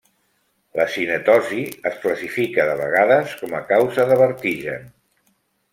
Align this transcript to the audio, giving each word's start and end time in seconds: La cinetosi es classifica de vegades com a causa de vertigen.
La 0.79 0.87
cinetosi 0.93 1.59
es 1.91 1.99
classifica 2.05 2.67
de 2.71 2.75
vegades 2.81 3.39
com 3.43 3.55
a 3.61 3.65
causa 3.75 4.11
de 4.13 4.21
vertigen. 4.27 4.93